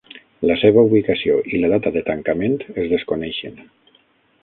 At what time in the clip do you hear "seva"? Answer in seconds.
0.61-0.83